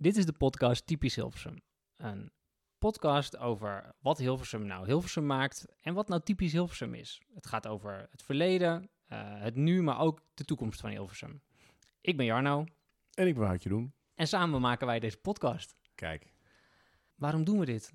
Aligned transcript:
Dit 0.00 0.16
is 0.16 0.26
de 0.26 0.32
podcast 0.32 0.86
Typisch 0.86 1.14
Hilversum. 1.14 1.62
Een 1.96 2.30
podcast 2.78 3.36
over 3.36 3.94
wat 3.98 4.18
Hilversum 4.18 4.66
nou 4.66 4.86
Hilversum 4.86 5.26
maakt 5.26 5.66
en 5.80 5.94
wat 5.94 6.08
nou 6.08 6.22
typisch 6.22 6.52
Hilversum 6.52 6.94
is. 6.94 7.22
Het 7.34 7.46
gaat 7.46 7.66
over 7.66 8.08
het 8.10 8.22
verleden, 8.22 8.90
eh, 9.06 9.40
het 9.40 9.54
nu, 9.54 9.82
maar 9.82 10.00
ook 10.00 10.22
de 10.34 10.44
toekomst 10.44 10.80
van 10.80 10.90
Hilversum. 10.90 11.42
Ik 12.00 12.16
ben 12.16 12.26
Jarno 12.26 12.64
En 13.14 13.26
ik 13.26 13.34
ben 13.34 13.46
Houtje 13.46 13.68
doen. 13.68 13.92
en 14.14 14.26
samen 14.28 14.60
maken 14.60 14.86
wij 14.86 15.00
deze 15.00 15.18
podcast. 15.18 15.76
Kijk. 15.94 16.32
Waarom 17.14 17.44
doen 17.44 17.58
we 17.58 17.64
dit? 17.64 17.92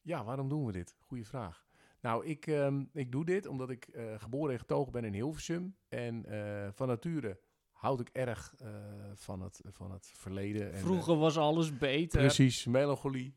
Ja, 0.00 0.24
waarom 0.24 0.48
doen 0.48 0.66
we 0.66 0.72
dit? 0.72 0.96
Goeie 1.00 1.26
vraag. 1.26 1.64
Nou, 2.00 2.26
ik, 2.26 2.46
ehm, 2.46 2.84
ik 2.92 3.12
doe 3.12 3.24
dit 3.24 3.46
omdat 3.46 3.70
ik 3.70 3.84
eh, 3.84 4.18
geboren 4.18 4.52
en 4.52 4.58
getogen 4.58 4.92
ben 4.92 5.04
in 5.04 5.14
Hilversum. 5.14 5.76
En 5.88 6.24
eh, 6.24 6.68
van 6.72 6.88
nature 6.88 7.38
houd 7.84 8.00
ik 8.00 8.08
erg 8.12 8.54
eh, 8.58 8.68
van, 9.14 9.40
het, 9.42 9.60
van 9.66 9.92
het 9.92 10.10
verleden. 10.14 10.72
En, 10.72 10.78
Vroeger 10.78 11.16
was 11.16 11.36
alles 11.36 11.78
beter. 11.78 12.20
Precies, 12.20 12.64
melancholie. 12.64 13.34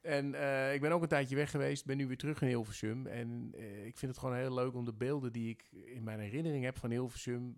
En 0.00 0.34
eh, 0.34 0.74
ik 0.74 0.80
ben 0.80 0.92
ook 0.92 1.02
een 1.02 1.08
tijdje 1.08 1.36
weg 1.36 1.50
geweest, 1.50 1.84
ben 1.84 1.96
nu 1.96 2.06
weer 2.06 2.16
terug 2.16 2.42
in 2.42 2.48
Hilversum. 2.48 3.06
En 3.06 3.52
eh, 3.54 3.86
ik 3.86 3.98
vind 3.98 4.10
het 4.12 4.20
gewoon 4.20 4.36
heel 4.36 4.54
leuk 4.54 4.74
om 4.74 4.84
de 4.84 4.94
beelden 4.94 5.32
die 5.32 5.48
ik 5.48 5.68
in 5.72 6.04
mijn 6.04 6.20
herinnering 6.20 6.64
heb 6.64 6.78
van 6.78 6.90
Hilversum... 6.90 7.56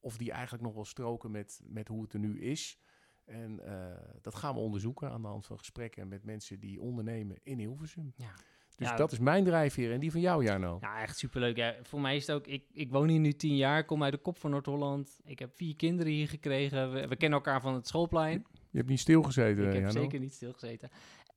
of 0.00 0.16
die 0.16 0.32
eigenlijk 0.32 0.62
nog 0.62 0.74
wel 0.74 0.84
stroken 0.84 1.30
met, 1.30 1.60
met 1.64 1.88
hoe 1.88 2.02
het 2.02 2.12
er 2.12 2.18
nu 2.18 2.40
is. 2.40 2.78
En 3.24 3.60
eh, 3.60 4.20
dat 4.20 4.34
gaan 4.34 4.54
we 4.54 4.60
onderzoeken 4.60 5.10
aan 5.10 5.22
de 5.22 5.28
hand 5.28 5.46
van 5.46 5.58
gesprekken 5.58 6.08
met 6.08 6.24
mensen 6.24 6.60
die 6.60 6.80
ondernemen 6.80 7.36
in 7.42 7.58
Hilversum. 7.58 8.12
Ja. 8.16 8.34
Dus 8.76 8.88
Ja, 8.88 8.96
dat 8.96 9.12
is 9.12 9.18
mijn 9.18 9.44
drijfveer 9.44 9.92
en 9.92 10.00
die 10.00 10.10
van 10.10 10.20
jou, 10.20 10.44
Jarno. 10.44 10.78
Ja, 10.80 11.00
echt 11.02 11.18
superleuk. 11.18 11.56
Ja, 11.56 11.74
voor 11.82 12.00
mij 12.00 12.16
is 12.16 12.26
het 12.26 12.36
ook, 12.36 12.46
ik, 12.46 12.64
ik 12.72 12.90
woon 12.90 13.08
hier 13.08 13.20
nu 13.20 13.32
tien 13.32 13.56
jaar, 13.56 13.84
kom 13.84 14.02
uit 14.02 14.12
de 14.12 14.18
kop 14.18 14.38
van 14.38 14.50
Noord-Holland. 14.50 15.18
Ik 15.24 15.38
heb 15.38 15.54
vier 15.54 15.76
kinderen 15.76 16.12
hier 16.12 16.28
gekregen. 16.28 16.92
We, 16.92 17.06
we 17.08 17.16
kennen 17.16 17.38
elkaar 17.38 17.60
van 17.60 17.74
het 17.74 17.86
schoolplein. 17.86 18.46
Je 18.70 18.78
hebt 18.78 18.88
niet 18.90 19.00
stilgezeten, 19.00 19.66
Ik 19.66 19.72
heb 19.72 19.82
Jarno. 19.82 20.00
zeker 20.00 20.18
niet 20.20 20.34
stilgezeten. 20.34 20.90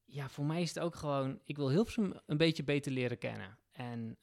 Ja, 0.06 0.30
voor 0.30 0.46
mij 0.46 0.62
is 0.62 0.70
het 0.74 0.80
ook 0.84 0.96
gewoon... 0.96 1.40
Ik 1.44 1.56
wil 1.56 1.70
Hilversum 1.70 2.14
een 2.26 2.38
beetje 2.38 2.64
beter 2.64 2.92
leren 2.92 3.18
kennen. 3.18 3.58
En 3.72 4.18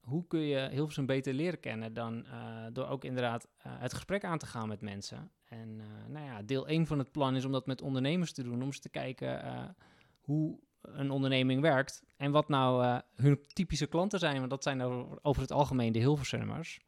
hoe 0.00 0.26
kun 0.26 0.40
je 0.40 0.68
Hilversum 0.70 1.06
beter 1.06 1.34
leren 1.34 1.60
kennen 1.60 1.92
dan 1.92 2.26
eh, 2.26 2.66
door 2.72 2.86
ook 2.88 3.04
inderdaad 3.04 3.48
eh, 3.56 3.72
het 3.78 3.94
gesprek 3.94 4.24
aan 4.24 4.38
te 4.38 4.46
gaan 4.46 4.68
met 4.68 4.80
mensen. 4.80 5.30
En 5.44 5.80
eh, 5.80 6.10
nou 6.12 6.24
ja, 6.26 6.42
deel 6.42 6.66
1 6.68 6.86
van 6.86 6.98
het 6.98 7.12
plan 7.12 7.36
is 7.36 7.44
om 7.44 7.52
dat 7.52 7.66
met 7.66 7.82
ondernemers 7.82 8.32
te 8.32 8.42
doen. 8.42 8.54
Om 8.60 8.66
eens 8.66 8.80
te 8.80 8.88
kijken 8.88 9.42
eh, 9.42 9.64
hoe 10.20 10.58
een 10.92 11.10
onderneming 11.10 11.60
werkt. 11.60 12.02
En 12.16 12.30
wat 12.30 12.48
nou 12.48 12.84
eh, 12.84 12.98
hun 13.14 13.40
typische 13.52 13.86
klanten 13.86 14.18
zijn. 14.18 14.38
Want 14.38 14.50
dat 14.50 14.62
zijn 14.62 14.82
over, 14.82 15.18
over 15.22 15.42
het 15.42 15.52
algemeen 15.52 15.92
de 15.92 15.98
Hilversummers. 15.98 16.80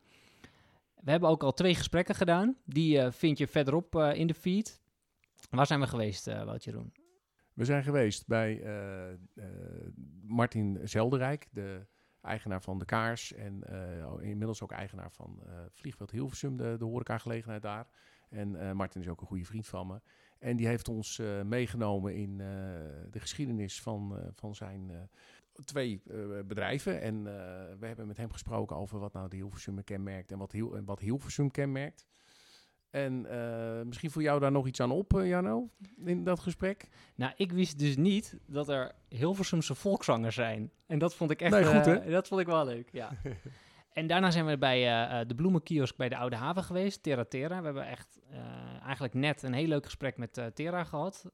We 1.02 1.10
hebben 1.10 1.28
ook 1.28 1.42
al 1.42 1.52
twee 1.52 1.74
gesprekken 1.74 2.14
gedaan. 2.14 2.56
Die 2.64 3.00
eh, 3.00 3.12
vind 3.12 3.38
je 3.38 3.46
verderop 3.46 3.96
eh, 3.96 4.14
in 4.14 4.26
de 4.26 4.34
feed. 4.34 4.80
Waar 5.50 5.66
zijn 5.66 5.80
we 5.80 5.86
geweest, 5.86 6.26
eh 6.26 6.44
Woutje 6.44 6.72
Roen? 6.72 6.92
We 7.52 7.64
zijn 7.64 7.82
geweest 7.82 8.26
bij 8.26 8.62
Martin 10.22 10.78
Zelderijk, 10.84 11.48
de 11.50 11.86
eigenaar 12.22 12.62
van 12.62 12.78
de 12.78 12.84
Kaars 12.84 13.32
en 13.32 13.62
eh, 13.64 14.28
inmiddels 14.28 14.62
ook 14.62 14.70
eigenaar 14.70 15.10
van 15.10 15.42
Vliegveld 15.72 16.10
Hilversum, 16.10 16.56
de, 16.56 16.76
de 16.78 16.84
horecagelegenheid 16.84 17.62
daar. 17.62 17.86
En 18.28 18.76
Martin 18.76 19.00
is 19.00 19.08
ook 19.08 19.20
een 19.20 19.26
goede 19.26 19.44
vriend 19.44 19.66
van 19.66 19.86
me. 19.86 20.00
En 20.40 20.56
die 20.56 20.66
heeft 20.66 20.88
ons 20.88 21.18
eh, 21.18 21.42
meegenomen 21.42 22.14
in 22.14 22.40
eh, 22.40 22.46
de 23.10 23.20
geschiedenis 23.20 23.82
van, 23.82 24.16
eh, 24.16 24.28
van 24.34 24.54
zijn 24.54 25.08
twee 25.64 26.02
bedrijven. 26.44 27.00
En 27.00 27.24
we 27.78 27.86
hebben 27.86 28.06
met 28.06 28.16
hem 28.16 28.32
gesproken 28.32 28.76
over 28.76 28.98
wat 28.98 29.12
nou 29.12 29.28
de 29.28 29.36
Hilversum 29.36 29.84
kenmerkt 29.84 30.32
en 30.32 30.38
wat, 30.38 30.52
Hil 30.52 30.76
en 30.76 30.84
wat 30.84 31.00
Hilversum 31.00 31.50
kenmerkt. 31.50 32.06
En 32.90 33.26
misschien 33.86 34.10
voor 34.10 34.22
jou 34.22 34.40
daar 34.40 34.52
nog 34.52 34.66
iets 34.66 34.80
aan 34.80 34.90
op, 34.90 35.12
Jarno, 35.12 35.70
in 36.04 36.24
dat 36.24 36.40
gesprek? 36.40 36.88
Nou, 37.14 37.32
ik 37.36 37.52
wist 37.52 37.78
dus 37.78 37.96
niet 37.96 38.36
dat 38.46 38.68
er 38.68 38.92
Hilversumse 39.08 39.74
volkszangers 39.74 40.34
zijn. 40.34 40.70
En 40.86 40.98
dat 40.98 41.14
vond 41.14 41.30
ik 41.30 41.40
echt... 41.42 41.52
Nee, 41.52 41.64
goed, 41.64 41.84
hè? 41.84 42.10
dat 42.10 42.28
vond 42.28 42.40
ik 42.40 42.46
wel 42.46 42.64
leuk, 42.64 42.88
ja. 42.92 43.10
en 43.92 44.06
daarna 44.06 44.30
zijn 44.30 44.46
we 44.46 44.58
bij 44.58 44.80
de 45.26 45.34
bloemenkiosk 45.34 45.96
bij 45.96 46.08
de 46.08 46.16
Oude 46.16 46.36
Haven 46.36 46.62
geweest, 46.62 47.02
Terra 47.02 47.24
Terra. 47.24 47.58
We 47.58 47.64
hebben 47.64 47.86
echt 47.86 48.20
eigenlijk 48.90 49.14
net 49.14 49.42
een 49.42 49.52
heel 49.52 49.66
leuk 49.66 49.84
gesprek 49.84 50.16
met 50.16 50.38
eh 50.38 50.46
Terra 50.46 50.84
gehad. 50.84 51.30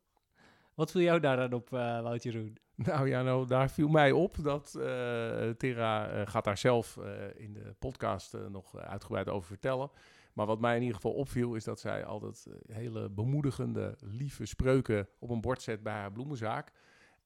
Wat 0.74 0.90
viel 0.90 1.00
jou 1.00 1.20
daar 1.20 1.36
dan 1.36 1.52
op, 1.52 1.72
eh 1.72 2.00
Woutje 2.02 2.32
Roen? 2.32 2.56
Nou 2.74 3.08
ja, 3.08 3.22
nou, 3.22 3.46
daar 3.46 3.70
viel 3.70 3.88
mij 3.88 4.12
op 4.12 4.36
dat 4.42 4.74
eh 4.74 5.50
Tera 5.50 6.24
gaat 6.24 6.44
daar 6.44 6.58
zelf 6.58 6.98
in 7.36 7.52
de 7.52 7.74
podcast 7.78 8.36
nog 8.48 8.76
uitgebreid 8.76 9.28
over 9.28 9.48
vertellen. 9.48 9.90
Maar 10.32 10.46
wat 10.46 10.60
mij 10.60 10.74
in 10.74 10.80
ieder 10.80 10.96
geval 10.96 11.12
opviel 11.12 11.54
is 11.54 11.64
dat 11.64 11.80
zij 11.80 12.04
altijd 12.04 12.46
hele 12.72 13.10
bemoedigende, 13.10 13.96
lieve 14.00 14.46
spreuken 14.46 15.08
op 15.18 15.30
een 15.30 15.40
bord 15.40 15.62
zet 15.62 15.82
bij 15.82 15.92
haar 15.92 16.12
bloemenzaak. 16.12 16.72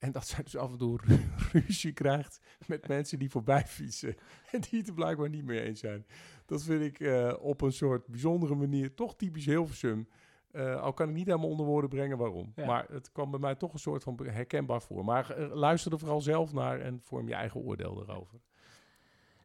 En 0.00 0.12
dat 0.12 0.26
zij 0.26 0.42
dus 0.42 0.56
af 0.56 0.72
en 0.72 0.78
toe 0.78 0.98
ru- 1.04 1.28
ruzie 1.52 1.92
krijgt 1.92 2.40
met 2.66 2.88
mensen 2.88 3.18
die 3.18 3.30
voorbij 3.30 3.66
fietsen. 3.66 4.16
En 4.52 4.60
die 4.60 4.78
het 4.78 4.88
er 4.88 4.94
blijkbaar 4.94 5.28
niet 5.28 5.44
mee 5.44 5.60
eens 5.62 5.80
zijn. 5.80 6.06
Dat 6.46 6.62
vind 6.62 6.82
ik 6.82 7.00
eh, 7.00 7.34
op 7.40 7.60
een 7.60 7.72
soort 7.72 8.06
bijzondere 8.06 8.54
manier 8.54 8.94
toch 8.94 9.16
typisch 9.16 9.44
Hilversum. 9.44 10.08
Eh, 10.50 10.80
al 10.80 10.92
kan 10.92 11.08
ik 11.08 11.14
niet 11.14 11.26
helemaal 11.26 11.48
onder 11.48 11.66
woorden 11.66 11.90
brengen 11.90 12.18
waarom. 12.18 12.52
Ja. 12.56 12.66
Maar 12.66 12.86
het 12.90 13.12
kwam 13.12 13.30
bij 13.30 13.40
mij 13.40 13.54
toch 13.54 13.72
een 13.72 13.78
soort 13.78 14.02
van 14.02 14.18
herkenbaar 14.22 14.82
voor. 14.82 15.04
Maar 15.04 15.30
eh, 15.30 15.54
luister 15.54 15.92
er 15.92 15.98
vooral 15.98 16.20
zelf 16.20 16.52
naar 16.52 16.80
en 16.80 17.00
vorm 17.02 17.28
je 17.28 17.34
eigen 17.34 17.60
oordeel 17.60 18.02
erover. 18.02 18.40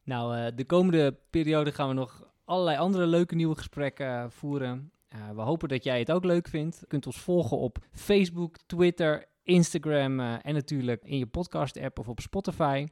Nou, 0.04 0.56
de 0.56 0.66
komende 0.66 1.18
periode 1.30 1.72
gaan 1.72 1.88
we 1.88 1.94
nog 1.94 2.28
allerlei 2.46 2.78
andere 2.78 3.06
leuke 3.06 3.36
nieuwe 3.36 3.56
gesprekken 3.56 4.32
voeren. 4.32 4.92
We 5.34 5.42
hopen 5.42 5.70
dat 5.70 5.84
jij 5.84 6.00
het 6.00 6.12
ook 6.12 6.24
leuk 6.24 6.48
vindt. 6.48 6.80
Je 6.80 6.88
kunt 6.88 7.06
ons 7.06 7.22
volgen 7.22 7.58
op 7.58 7.78
Facebook, 7.92 8.58
Twitter, 8.66 9.26
Instagram 9.46 10.20
eh, 10.20 10.34
en 10.42 10.54
natuurlijk 10.54 11.04
in 11.04 11.18
je 11.18 11.26
podcast-app 11.26 12.00
of 12.00 12.08
op 12.08 12.20
Spotify. 12.20 12.86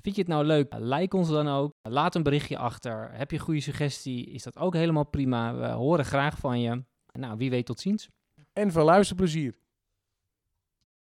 Vind 0.00 0.14
je 0.16 0.20
het 0.20 0.30
nou 0.30 0.44
leuk? 0.44 0.74
Like 0.78 1.16
ons 1.16 1.28
dan 1.28 1.48
ook. 1.48 1.74
Laat 1.82 2.14
een 2.14 2.22
berichtje 2.22 2.58
achter. 2.58 3.10
Heb 3.12 3.30
je 3.30 3.36
een 3.36 3.42
goede 3.42 3.60
suggestie? 3.60 4.26
Is 4.26 4.42
dat 4.42 4.58
ook 4.58 4.74
helemaal 4.74 5.06
prima. 5.06 5.54
We 5.54 5.66
horen 5.66 6.04
graag 6.04 6.38
van 6.38 6.60
je. 6.60 6.84
Nou, 7.12 7.36
wie 7.36 7.50
weet 7.50 7.66
tot 7.66 7.80
ziens. 7.80 8.08
En 8.52 8.72
veel 8.72 8.84
luisterplezier. 8.84 9.59